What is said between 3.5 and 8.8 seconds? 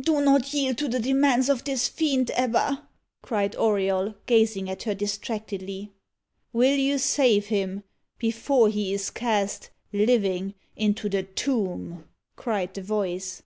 Auriol, gazing at her distractedly. "Will you save him before